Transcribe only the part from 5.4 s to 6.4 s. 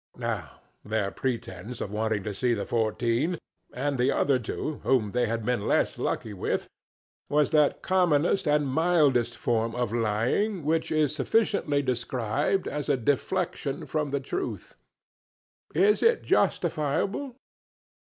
been less lucky